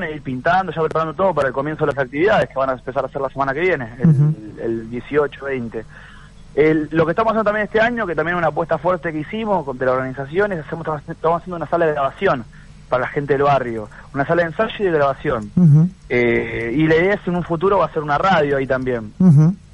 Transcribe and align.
ir 0.00 0.22
pintando, 0.22 0.72
ya 0.72 0.80
preparando 0.80 1.14
todo 1.14 1.34
para 1.34 1.48
el 1.48 1.54
comienzo 1.54 1.84
de 1.86 1.92
las 1.92 2.04
actividades 2.04 2.48
que 2.48 2.54
van 2.54 2.70
a 2.70 2.72
empezar 2.74 3.04
a 3.04 3.06
hacer 3.06 3.20
la 3.20 3.28
semana 3.28 3.52
que 3.52 3.60
viene, 3.60 3.88
el, 3.98 4.60
el 4.60 4.90
18-20. 4.90 5.84
lo 6.90 7.04
que 7.04 7.12
estamos 7.12 7.32
haciendo 7.32 7.44
también 7.44 7.66
este 7.66 7.80
año, 7.80 8.06
que 8.06 8.14
también 8.14 8.36
es 8.36 8.38
una 8.38 8.48
apuesta 8.48 8.78
fuerte 8.78 9.12
que 9.12 9.20
hicimos 9.20 9.66
de 9.78 9.86
las 9.86 9.94
organizaciones, 9.94 10.64
hacemos, 10.64 10.86
estamos 11.08 11.40
haciendo 11.40 11.56
una 11.56 11.66
sala 11.66 11.86
de 11.86 11.92
grabación 11.92 12.44
para 12.92 13.04
la 13.04 13.08
gente 13.08 13.32
del 13.32 13.44
barrio, 13.44 13.88
una 14.12 14.26
sala 14.26 14.42
de 14.42 14.48
ensayo 14.48 14.74
y 14.78 14.84
de 14.84 14.90
grabación. 14.90 15.50
Eh, 16.10 16.74
y 16.76 16.86
la 16.86 16.96
idea 16.96 17.14
es 17.14 17.26
en 17.26 17.36
un 17.36 17.42
futuro 17.42 17.78
va 17.78 17.86
a 17.86 17.92
ser 17.92 18.02
una 18.02 18.18
radio 18.18 18.58
ahí 18.58 18.66
también. 18.66 19.14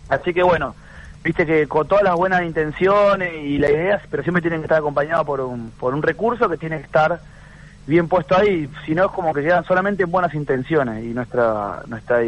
Así 0.09 0.32
que 0.32 0.45
bueno, 0.45 0.77
viste 1.25 1.45
que 1.45 1.66
con 1.66 1.89
todas 1.89 2.05
las 2.05 2.14
buenas 2.14 2.45
intenciones 2.45 3.32
y 3.43 3.59
la 3.59 3.71
idea, 3.71 4.00
pero 4.09 4.23
siempre 4.23 4.41
tienen 4.41 4.61
que 4.61 4.66
estar 4.66 4.79
acompañados 4.79 5.27
por 5.27 5.41
un, 5.41 5.73
por 5.80 5.95
un 5.95 6.03
recurso 6.03 6.48
que 6.48 6.57
tiene 6.57 6.79
que 6.79 6.85
estar 6.85 7.21
bien 7.89 8.07
puesto 8.07 8.36
ahí, 8.36 8.68
si 8.84 8.95
no 8.95 9.07
es 9.07 9.12
como 9.12 9.32
que 9.32 9.43
quedan 9.43 9.64
solamente 9.64 10.04
buenas 10.04 10.34
intenciones 10.34 11.04
y 11.04 11.09
nuestra 11.09 11.82
nuestra 11.89 12.18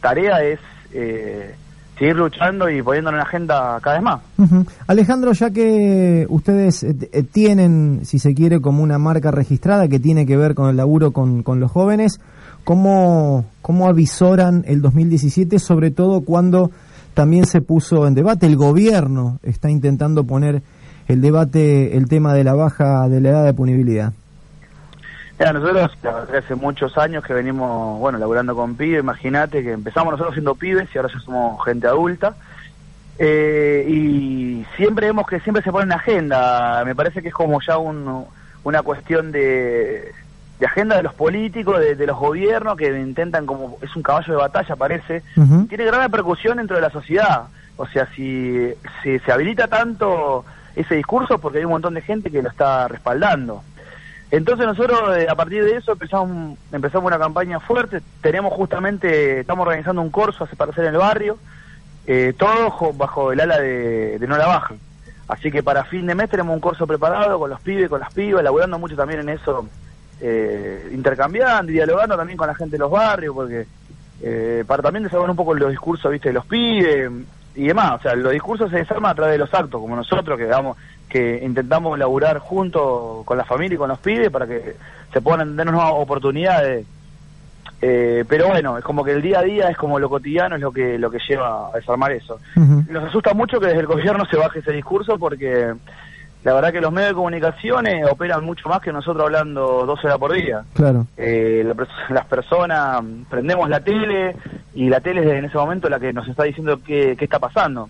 tarea 0.00 0.42
es 0.42 0.58
eh, 0.92 1.54
seguir 1.96 2.16
luchando 2.16 2.68
y 2.68 2.82
poniendo 2.82 3.10
en 3.10 3.16
la 3.16 3.22
agenda 3.22 3.78
cada 3.80 3.96
vez 3.96 4.02
más. 4.02 4.20
Alejandro, 4.88 5.32
ya 5.32 5.50
que 5.50 6.26
ustedes 6.28 6.82
eh, 6.82 6.96
eh, 7.12 7.22
tienen, 7.22 8.00
si 8.04 8.18
se 8.18 8.34
quiere, 8.34 8.60
como 8.60 8.82
una 8.82 8.98
marca 8.98 9.30
registrada 9.30 9.86
que 9.86 10.00
tiene 10.00 10.26
que 10.26 10.36
ver 10.36 10.56
con 10.56 10.68
el 10.68 10.76
laburo 10.76 11.12
con, 11.12 11.44
con 11.44 11.60
los 11.60 11.70
jóvenes, 11.70 12.20
¿cómo, 12.64 13.44
¿cómo 13.62 13.88
avisoran 13.88 14.64
el 14.66 14.82
2017, 14.82 15.60
sobre 15.60 15.92
todo 15.92 16.22
cuando 16.22 16.72
también 17.14 17.46
se 17.46 17.60
puso 17.60 18.08
en 18.08 18.14
debate, 18.14 18.46
el 18.46 18.56
gobierno 18.56 19.38
está 19.44 19.70
intentando 19.70 20.24
poner 20.24 20.62
el 21.06 21.20
debate, 21.20 21.96
el 21.96 22.08
tema 22.08 22.34
de 22.34 22.42
la 22.42 22.54
baja 22.54 23.08
de 23.08 23.20
la 23.20 23.28
edad 23.28 23.44
de 23.44 23.54
punibilidad? 23.54 24.12
Nosotros 25.38 25.90
hace 26.36 26.54
muchos 26.54 26.96
años 26.96 27.24
que 27.24 27.34
venimos, 27.34 27.98
bueno, 27.98 28.18
laburando 28.18 28.54
con 28.54 28.76
pibes, 28.76 29.00
imagínate 29.00 29.62
que 29.62 29.72
empezamos 29.72 30.12
nosotros 30.12 30.34
siendo 30.34 30.54
pibes 30.54 30.88
y 30.94 30.98
ahora 30.98 31.12
ya 31.12 31.20
somos 31.20 31.64
gente 31.64 31.86
adulta. 31.86 32.34
Eh, 33.18 33.86
y 33.88 34.66
siempre 34.76 35.06
vemos 35.06 35.26
que 35.26 35.40
siempre 35.40 35.62
se 35.62 35.70
pone 35.70 35.84
en 35.84 35.92
agenda, 35.92 36.82
me 36.84 36.94
parece 36.94 37.22
que 37.22 37.28
es 37.28 37.34
como 37.34 37.60
ya 37.60 37.78
una 37.78 38.82
cuestión 38.82 39.30
de, 39.30 40.12
agenda 40.64 40.96
de 40.96 41.04
los 41.04 41.14
políticos, 41.14 41.78
de, 41.78 42.06
los 42.06 42.18
gobiernos 42.18 42.76
que 42.76 42.86
intentan 42.98 43.46
como, 43.46 43.78
es 43.82 43.94
un 43.94 44.02
caballo 44.02 44.32
de 44.32 44.40
batalla 44.40 44.76
parece, 44.76 45.22
tiene 45.68 45.84
gran 45.84 46.02
repercusión 46.02 46.56
dentro 46.56 46.76
de 46.76 46.82
la 46.82 46.90
sociedad. 46.90 47.44
O 47.76 47.86
sea, 47.86 48.08
si, 48.14 48.72
si 49.02 49.18
se 49.18 49.32
habilita 49.32 49.66
tanto 49.66 50.44
ese 50.76 50.94
discurso 50.94 51.38
porque 51.38 51.58
hay 51.58 51.64
un 51.64 51.72
montón 51.72 51.94
de 51.94 52.02
gente 52.02 52.30
que 52.30 52.42
lo 52.42 52.48
está 52.48 52.88
respaldando. 52.88 53.62
Entonces 54.30 54.66
nosotros 54.66 55.16
eh, 55.16 55.26
a 55.28 55.34
partir 55.34 55.64
de 55.64 55.76
eso 55.76 55.92
empezamos, 55.92 56.58
empezamos 56.72 57.06
una 57.06 57.18
campaña 57.18 57.60
fuerte, 57.60 58.00
tenemos 58.20 58.52
justamente, 58.52 59.40
estamos 59.40 59.66
organizando 59.66 60.02
un 60.02 60.10
curso 60.10 60.46
para 60.56 60.72
hacer 60.72 60.86
en 60.86 60.94
el 60.94 60.98
barrio, 60.98 61.38
eh, 62.06 62.34
todo 62.36 62.92
bajo 62.94 63.32
el 63.32 63.40
ala 63.40 63.60
de, 63.60 64.18
No 64.26 64.36
La 64.36 64.46
Baja. 64.46 64.74
Así 65.28 65.50
que 65.50 65.62
para 65.62 65.84
fin 65.84 66.06
de 66.06 66.14
mes 66.14 66.28
tenemos 66.28 66.54
un 66.54 66.60
curso 66.60 66.86
preparado 66.86 67.38
con 67.38 67.48
los 67.48 67.60
pibes, 67.60 67.88
con 67.88 68.00
las 68.00 68.12
pibas, 68.12 68.40
elaborando 68.40 68.78
mucho 68.78 68.96
también 68.96 69.20
en 69.20 69.30
eso, 69.30 69.66
eh, 70.20 70.90
intercambiando 70.92 71.70
y 71.70 71.74
dialogando 71.74 72.16
también 72.16 72.36
con 72.36 72.46
la 72.46 72.54
gente 72.54 72.72
de 72.72 72.78
los 72.78 72.90
barrios, 72.90 73.34
porque 73.34 73.66
eh, 74.22 74.64
para 74.66 74.82
también 74.82 75.04
desarrollar 75.04 75.30
un 75.30 75.36
poco 75.36 75.54
los 75.54 75.70
discursos 75.70 76.10
viste 76.10 76.28
de 76.28 76.34
los 76.34 76.46
pibes 76.46 77.10
y 77.54 77.66
demás. 77.66 77.92
O 78.00 78.02
sea, 78.02 78.14
los 78.14 78.32
discursos 78.32 78.70
se 78.70 78.78
desarman 78.78 79.12
a 79.12 79.14
través 79.14 79.34
de 79.34 79.38
los 79.38 79.52
actos, 79.52 79.80
como 79.80 79.96
nosotros, 79.96 80.38
que 80.38 80.46
damos 80.46 80.76
que 81.08 81.40
intentamos 81.44 81.96
laburar 81.98 82.38
junto 82.38 83.22
con 83.24 83.38
la 83.38 83.44
familia 83.44 83.76
y 83.76 83.78
con 83.78 83.88
los 83.88 83.98
pibes 83.98 84.30
para 84.30 84.46
que 84.46 84.74
se 85.12 85.20
puedan 85.20 85.42
entender 85.42 85.70
nuevas 85.70 85.92
oportunidades. 85.94 86.86
Eh, 87.80 88.24
pero 88.28 88.48
bueno, 88.48 88.78
es 88.78 88.84
como 88.84 89.04
que 89.04 89.12
el 89.12 89.22
día 89.22 89.40
a 89.40 89.42
día 89.42 89.68
es 89.68 89.76
como 89.76 89.98
lo 89.98 90.08
cotidiano, 90.08 90.56
es 90.56 90.60
lo 90.62 90.72
que 90.72 90.98
lo 90.98 91.10
que 91.10 91.18
lleva 91.28 91.68
a 91.68 91.76
desarmar 91.76 92.12
eso. 92.12 92.40
Nos 92.56 93.04
asusta 93.04 93.34
mucho 93.34 93.60
que 93.60 93.66
desde 93.66 93.80
el 93.80 93.86
gobierno 93.86 94.24
se 94.24 94.36
baje 94.36 94.60
ese 94.60 94.72
discurso 94.72 95.18
porque 95.18 95.74
la 96.44 96.54
verdad 96.54 96.72
que 96.72 96.80
los 96.80 96.92
medios 96.92 97.10
de 97.10 97.14
comunicación 97.14 97.86
operan 98.10 98.44
mucho 98.44 98.68
más 98.68 98.80
que 98.80 98.92
nosotros 98.92 99.24
hablando 99.24 99.86
12 99.86 100.06
horas 100.06 100.18
por 100.18 100.32
día. 100.32 100.62
Claro. 100.74 101.06
Eh, 101.16 101.64
las 102.10 102.26
personas 102.26 103.02
prendemos 103.28 103.68
la 103.68 103.80
tele 103.80 104.36
y 104.74 104.88
la 104.88 105.00
tele 105.00 105.22
es 105.22 105.38
en 105.38 105.46
ese 105.46 105.56
momento 105.56 105.88
la 105.88 105.98
que 105.98 106.12
nos 106.12 106.28
está 106.28 106.44
diciendo 106.44 106.78
qué, 106.86 107.16
qué 107.18 107.24
está 107.24 107.38
pasando. 107.38 107.88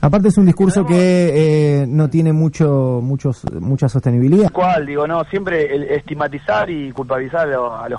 Aparte 0.00 0.28
es 0.28 0.38
un 0.38 0.46
discurso 0.46 0.86
que 0.86 1.80
eh, 1.82 1.86
no 1.88 2.08
tiene 2.08 2.32
mucho, 2.32 3.00
muchos, 3.02 3.44
mucha 3.60 3.88
sostenibilidad. 3.88 4.50
¿Cuál? 4.52 4.86
Digo, 4.86 5.08
no, 5.08 5.24
siempre 5.24 5.74
el 5.74 5.82
estigmatizar 5.84 6.70
y 6.70 6.92
culpabilizar 6.92 7.48
a 7.48 7.88
los 7.88 7.98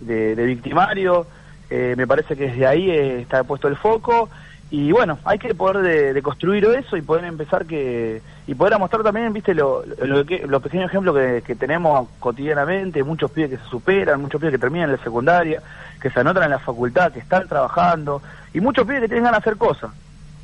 de, 0.00 0.34
victimario, 0.46 1.26
eh, 1.70 1.94
me 1.96 2.06
parece 2.06 2.36
que 2.36 2.48
desde 2.48 2.66
ahí 2.66 2.88
eh, 2.88 3.20
está 3.22 3.42
puesto 3.42 3.66
el 3.66 3.76
foco 3.76 4.28
y 4.76 4.90
bueno, 4.90 5.20
hay 5.24 5.38
que 5.38 5.54
poder 5.54 6.14
de, 6.14 6.20
construir 6.20 6.64
eso 6.64 6.96
y 6.96 7.02
poder 7.02 7.24
empezar 7.26 7.64
que 7.64 8.20
y 8.44 8.56
poder 8.56 8.76
mostrar 8.76 9.04
también, 9.04 9.32
viste, 9.32 9.54
lo, 9.54 9.84
los 9.86 10.62
pequeños 10.64 10.90
ejemplos 10.90 11.14
que, 11.14 11.42
que, 11.46 11.54
tenemos 11.54 12.08
cotidianamente, 12.18 13.04
muchos 13.04 13.30
pibes 13.30 13.50
que 13.50 13.56
se 13.58 13.70
superan, 13.70 14.20
muchos 14.20 14.40
pibes 14.40 14.50
que 14.50 14.58
terminan 14.58 14.90
la 14.90 14.98
secundaria, 14.98 15.62
que 16.02 16.10
se 16.10 16.18
anotan 16.18 16.42
en 16.42 16.50
la 16.50 16.58
facultad, 16.58 17.12
que 17.12 17.20
están 17.20 17.46
trabajando 17.46 18.20
y 18.52 18.60
muchos 18.60 18.84
pibes 18.84 19.02
que 19.02 19.06
tienen 19.06 19.22
ganas 19.22 19.44
de 19.44 19.48
hacer 19.48 19.58
cosas. 19.58 19.92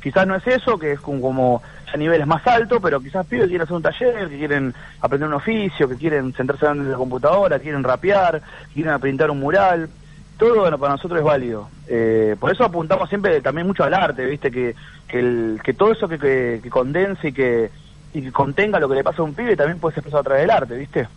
Quizás 0.01 0.25
no 0.25 0.35
es 0.35 0.47
eso, 0.47 0.79
que 0.79 0.93
es 0.93 1.01
como, 1.01 1.61
a 1.93 1.97
niveles 1.97 2.25
más 2.25 2.47
altos, 2.47 2.79
pero 2.81 3.01
quizás 3.01 3.25
pibes 3.25 3.47
que 3.47 3.49
quieren 3.49 3.65
hacer 3.65 3.75
un 3.75 3.83
taller, 3.83 4.29
que 4.29 4.37
quieren 4.37 4.73
aprender 5.01 5.27
un 5.27 5.35
oficio, 5.35 5.89
que 5.89 5.97
quieren 5.97 6.33
sentarse 6.35 6.67
en 6.67 6.89
la 6.89 6.95
computadora, 6.95 7.59
quieren 7.59 7.83
rapear, 7.83 8.41
quieren 8.73 8.97
pintar 9.01 9.29
un 9.29 9.41
mural. 9.41 9.89
Todo 10.41 10.61
bueno, 10.61 10.79
para 10.79 10.93
nosotros 10.93 11.19
es 11.19 11.23
válido. 11.23 11.69
Eh, 11.87 12.35
por 12.39 12.51
eso 12.51 12.63
apuntamos 12.63 13.07
siempre 13.09 13.41
también 13.41 13.67
mucho 13.67 13.83
al 13.83 13.93
arte, 13.93 14.25
¿viste? 14.25 14.49
Que, 14.49 14.73
que, 15.07 15.19
el, 15.19 15.61
que 15.63 15.75
todo 15.75 15.91
eso 15.91 16.07
que, 16.07 16.17
que, 16.17 16.67
condense 16.67 17.27
y 17.27 17.31
que, 17.31 17.69
y 18.11 18.23
que 18.23 18.31
contenga 18.31 18.79
lo 18.79 18.89
que 18.89 18.95
le 18.95 19.03
pasa 19.03 19.21
a 19.21 19.25
un 19.25 19.35
pibe 19.35 19.55
también 19.55 19.77
puede 19.77 19.93
ser 19.93 19.99
expresado 19.99 20.21
a 20.21 20.23
través 20.23 20.41
del 20.41 20.49
arte, 20.49 20.75
¿viste? 20.77 21.07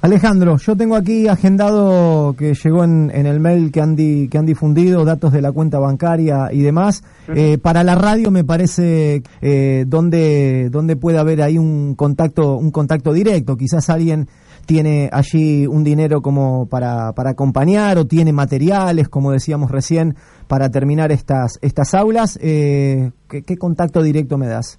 Alejandro, 0.00 0.56
yo 0.56 0.76
tengo 0.76 0.96
aquí 0.96 1.28
agendado 1.28 2.34
que 2.36 2.54
llegó 2.54 2.82
en, 2.82 3.10
el 3.12 3.38
mail 3.38 3.70
que 3.70 3.80
han, 3.80 3.94
que 3.94 4.36
han 4.36 4.46
difundido 4.46 5.04
datos 5.04 5.32
de 5.32 5.40
la 5.40 5.52
cuenta 5.52 5.78
bancaria 5.78 6.48
y 6.52 6.62
demás. 6.62 7.04
Eh, 7.28 7.58
para 7.58 7.84
la 7.84 7.94
radio 7.94 8.32
me 8.32 8.42
parece 8.42 9.22
eh, 9.40 9.84
donde, 9.86 10.68
donde 10.70 10.96
puede 10.96 11.18
haber 11.18 11.42
ahí 11.42 11.58
un 11.58 11.94
contacto, 11.94 12.56
un 12.56 12.72
contacto 12.72 13.12
directo. 13.12 13.56
Quizás 13.56 13.88
alguien 13.88 14.26
tiene 14.66 15.08
allí 15.12 15.66
un 15.66 15.84
dinero 15.84 16.20
como 16.20 16.68
para, 16.68 17.12
para 17.12 17.30
acompañar 17.30 17.98
o 17.98 18.06
tiene 18.06 18.32
materiales, 18.32 19.08
como 19.08 19.32
decíamos 19.32 19.70
recién, 19.70 20.16
para 20.48 20.70
terminar 20.70 21.12
estas, 21.12 21.58
estas 21.62 21.94
aulas. 21.94 22.38
Eh, 22.42 23.12
¿qué, 23.28 23.56
contacto 23.56 24.02
directo 24.02 24.36
me 24.36 24.48
das? 24.48 24.78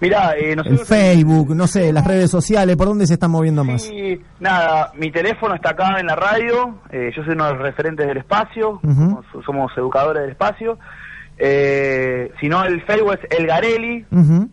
Mira, 0.00 0.32
eh, 0.34 0.52
el 0.52 0.78
Facebook, 0.78 1.54
no 1.54 1.66
sé, 1.66 1.92
las 1.92 2.06
redes 2.06 2.30
sociales, 2.30 2.74
¿por 2.76 2.86
dónde 2.86 3.06
se 3.06 3.14
están 3.14 3.30
moviendo 3.30 3.64
más? 3.64 3.82
Sí, 3.82 4.18
nada, 4.38 4.92
mi 4.94 5.12
teléfono 5.12 5.54
está 5.54 5.70
acá 5.70 6.00
en 6.00 6.06
la 6.06 6.16
radio, 6.16 6.80
eh, 6.90 7.10
yo 7.14 7.22
soy 7.22 7.34
uno 7.34 7.44
de 7.44 7.52
los 7.52 7.62
referentes 7.62 8.06
del 8.06 8.16
espacio, 8.16 8.80
somos, 9.44 9.70
educadores 9.76 10.22
del 10.22 10.30
espacio. 10.30 10.78
Eh, 11.42 12.30
si 12.38 12.50
no, 12.50 12.62
el 12.64 12.82
Facebook 12.82 13.14
es 13.14 13.38
El 13.38 13.46
Garelli, 13.46 14.04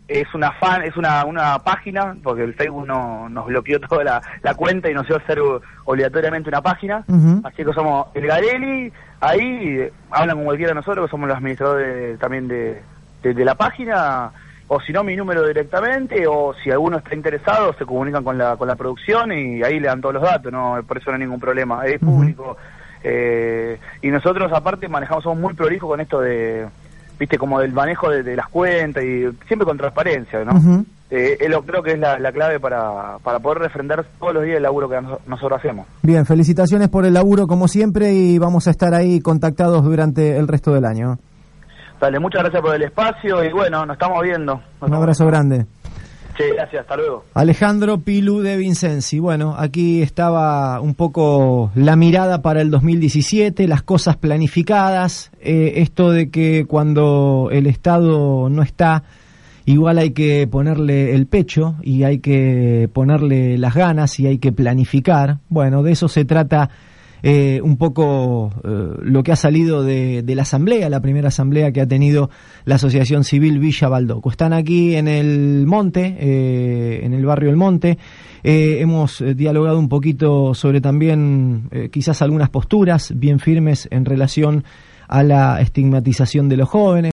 es 0.08 0.34
una 0.34 0.54
fan, 0.54 0.84
es 0.84 0.96
una, 0.96 1.26
una 1.26 1.60
página, 1.60 2.16
porque 2.24 2.44
el 2.44 2.54
Facebook 2.54 2.88
no, 2.88 3.28
nos 3.28 3.46
bloqueó 3.48 3.78
toda 3.82 4.22
la, 4.42 4.54
cuenta 4.56 4.90
y 4.90 4.94
nos 4.94 5.06
dio 5.06 5.18
hacer 5.18 5.38
obligatoriamente 5.84 6.48
una 6.48 6.62
página. 6.62 7.04
Así 7.44 7.66
que 7.66 7.74
somos 7.74 8.08
El 8.14 8.28
Garelli, 8.28 8.94
ahí 9.20 9.90
hablan 10.12 10.38
con 10.38 10.46
cualquiera 10.46 10.72
de 10.72 10.76
nosotros, 10.76 11.08
que 11.08 11.12
somos 11.12 11.28
los 11.28 11.38
administradores 11.38 12.18
también 12.20 12.48
de, 12.48 12.82
de 13.22 13.46
la 13.46 13.56
página. 13.56 14.32
O 14.70 14.80
si 14.80 14.94
no 14.94 15.04
mi 15.04 15.16
número 15.16 15.46
directamente 15.46 16.26
o 16.28 16.54
si 16.62 16.72
alguno 16.72 16.98
está 16.98 17.16
interesado 17.16 17.74
se 17.74 17.86
comunican 17.86 18.24
con 18.24 18.38
la, 18.38 18.58
con 18.58 18.68
la 18.68 18.76
producción 18.76 19.32
y 19.32 19.64
ahí 19.64 19.80
le 19.80 19.88
dan 19.88 20.02
todos 20.02 20.16
los 20.16 20.24
datos, 20.24 20.52
no 20.52 20.78
por 20.86 20.98
eso 20.98 21.10
no 21.10 21.16
hay 21.16 21.22
ningún 21.22 21.40
problema, 21.40 21.86
es 21.86 22.00
público. 22.00 22.58
Eh, 23.10 23.80
y 24.02 24.10
nosotros 24.10 24.52
aparte 24.54 24.90
manejamos, 24.90 25.24
somos 25.24 25.40
muy 25.40 25.54
prolijos 25.54 25.90
con 25.90 26.02
esto 26.02 26.20
de, 26.20 26.68
viste, 27.18 27.38
como 27.38 27.62
del 27.62 27.72
manejo 27.72 28.10
de, 28.10 28.36
las 28.36 28.48
cuentas 28.50 29.02
y 29.02 29.22
siempre 29.48 29.66
con 29.66 29.78
transparencia, 29.78 30.44
¿no? 30.44 30.84
Eh, 31.10 31.38
creo 31.66 31.82
que 31.82 31.94
es 31.94 32.00
la, 32.00 32.32
clave 32.34 32.60
para, 32.60 33.18
para 33.24 33.40
poder 33.40 33.60
refrendar 33.60 34.06
todos 34.20 34.34
los 34.34 34.44
días 34.44 34.58
el 34.58 34.64
laburo 34.64 34.90
que 34.90 35.00
nosotros 35.26 35.58
hacemos. 35.58 35.88
Bien, 36.04 36.26
felicitaciones 36.26 36.90
por 36.90 37.06
el 37.06 37.14
laburo 37.14 37.48
como 37.48 37.70
siempre 37.70 38.12
y 38.12 38.40
vamos 38.40 38.68
a 38.68 38.72
estar 38.72 38.94
ahí 38.94 39.22
contactados 39.22 39.86
durante 39.86 40.36
el 40.36 40.50
resto 40.50 40.74
del 40.74 40.84
año. 40.84 41.18
Dale, 42.02 42.20
muchas 42.20 42.42
gracias 42.42 42.62
por 42.62 42.76
el 42.76 42.84
espacio 42.84 43.44
y 43.44 43.52
bueno, 43.54 43.86
nos 43.86 43.96
estamos 43.96 44.22
viendo. 44.22 44.62
Un 44.82 44.94
abrazo 44.94 45.26
grande. 45.26 45.66
Sí, 46.38 46.44
gracias, 46.54 46.82
hasta 46.82 46.96
luego. 46.98 47.26
Alejandro 47.34 48.00
Pilu 48.00 48.42
de 48.42 48.58
Vincenzi. 48.58 49.18
Bueno, 49.18 49.56
aquí 49.58 50.04
estaba 50.04 50.80
un 50.82 50.94
poco 50.94 51.72
la 51.74 51.96
mirada 51.96 52.44
para 52.44 52.62
el 52.62 52.70
2017, 52.70 53.68
las 53.68 53.82
cosas 53.82 54.18
planificadas, 54.18 55.32
eh, 55.42 55.74
esto 55.78 56.12
de 56.12 56.30
que 56.30 56.66
cuando 56.68 57.50
el 57.52 57.66
Estado 57.66 58.50
no 58.50 58.62
está, 58.62 59.04
igual 59.66 59.98
hay 59.98 60.12
que 60.12 60.48
ponerle 60.48 61.16
el 61.16 61.26
pecho 61.26 61.76
y 61.82 62.04
hay 62.04 62.20
que 62.20 62.88
ponerle 62.94 63.58
las 63.58 63.74
ganas 63.74 64.20
y 64.20 64.28
hay 64.28 64.38
que 64.38 64.52
planificar. 64.52 65.40
Bueno, 65.50 65.82
de 65.82 65.94
eso 65.94 66.08
se 66.08 66.24
trata 66.24 66.70
eh, 67.24 67.60
un 67.64 67.78
poco 67.78 68.52
eh, 68.64 69.00
lo 69.02 69.24
que 69.24 69.32
ha 69.32 69.36
salido 69.36 69.84
de, 69.84 70.24
la 70.28 70.44
asamblea, 70.44 70.90
la 70.90 71.02
primera 71.02 71.30
asamblea 71.30 71.72
que 71.72 71.82
ha 71.82 71.88
tenido 71.88 72.30
la 72.66 72.76
Asociación 72.76 73.24
Civil 73.24 73.60
Villa 73.60 73.90
Baldoco. 73.90 74.30
Están 74.30 74.54
aquí 74.54 74.96
en 74.96 75.08
el 75.08 75.66
Monte, 75.66 76.16
eh, 76.20 77.02
en 77.04 77.14
el 77.14 77.26
barrio 77.26 77.50
El 77.50 77.58
Monte. 77.58 77.98
hemos 78.44 79.24
dialogado 79.36 79.80
un 79.80 79.90
poquito 79.90 80.54
sobre 80.54 80.80
también 80.80 81.70
quizás 81.92 82.22
algunas 82.22 82.50
posturas 82.50 83.12
bien 83.16 83.40
firmes 83.40 83.88
en 83.92 84.06
relación 84.06 84.64
a 85.08 85.24
la 85.24 85.62
estigmatización 85.62 86.50
de 86.50 86.58
los 86.58 86.70
jóvenes. 86.70 87.06